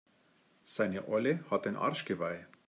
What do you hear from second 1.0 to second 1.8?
Olle hat ein